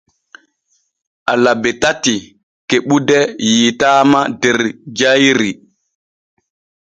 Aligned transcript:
Alabe 1.31 1.71
tati 1.81 2.15
kebude 2.69 3.19
yiitaama 3.47 4.19
der 4.41 4.57
jayri. 4.97 5.51